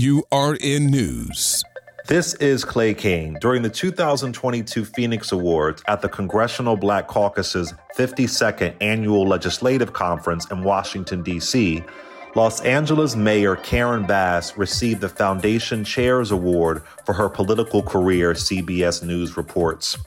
[0.00, 1.62] AURN News.
[2.06, 3.36] This is Clay Cane.
[3.38, 10.62] During the 2022 Phoenix Awards at the Congressional Black Caucus's 52nd Annual Legislative Conference in
[10.62, 11.84] Washington, D.C.,
[12.34, 19.02] Los Angeles Mayor Karen Bass received the Foundation Chairs Award for her political career, CBS
[19.02, 19.98] News reports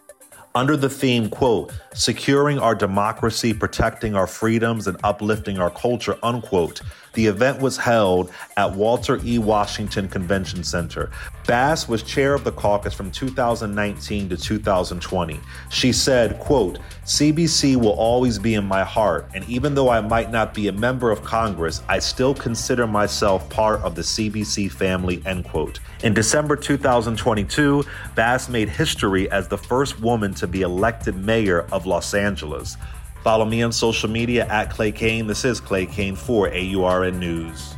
[0.56, 6.82] under the theme, quote, securing our democracy, protecting our freedoms, and uplifting our culture, unquote.
[7.14, 9.38] The event was held at Walter E.
[9.38, 11.12] Washington Convention Center.
[11.46, 15.40] Bass was chair of the caucus from 2019 to 2020.
[15.70, 20.32] She said, quote, CBC will always be in my heart, and even though I might
[20.32, 25.22] not be a member of Congress, I still consider myself part of the CBC family,
[25.26, 25.80] end quote.
[26.04, 27.84] In December 2022,
[28.16, 32.78] Bass made history as the first woman to be elected mayor of Los Angeles.
[33.24, 35.28] Follow me on social media at Clay Cane.
[35.28, 37.76] This is Clay Cane for AURN News.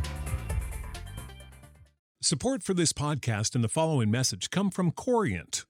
[2.21, 5.63] Support for this podcast and the following message come from Corient